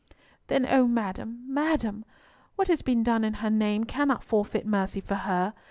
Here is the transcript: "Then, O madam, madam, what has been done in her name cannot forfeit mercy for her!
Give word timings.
"Then, 0.47 0.65
O 0.65 0.87
madam, 0.87 1.43
madam, 1.45 2.05
what 2.55 2.69
has 2.69 2.81
been 2.81 3.03
done 3.03 3.23
in 3.23 3.35
her 3.35 3.51
name 3.51 3.83
cannot 3.83 4.23
forfeit 4.23 4.65
mercy 4.65 4.99
for 4.99 5.13
her! 5.13 5.53